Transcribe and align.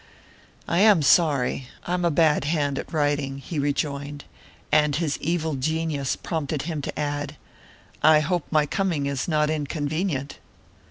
"I 0.67 0.79
am 0.79 1.03
sorry 1.03 1.67
I'm 1.85 2.03
a 2.05 2.09
bad 2.09 2.45
hand 2.45 2.79
at 2.79 2.91
writing," 2.91 3.37
he 3.37 3.59
rejoined; 3.59 4.25
and 4.71 4.95
his 4.95 5.15
evil 5.19 5.53
genius 5.53 6.15
prompted 6.15 6.63
him 6.63 6.81
to 6.81 6.99
add: 6.99 7.35
"I 8.01 8.19
hope 8.21 8.47
my 8.49 8.65
coming 8.65 9.05
is 9.05 9.27
not 9.27 9.51
inconvenient?" 9.51 10.39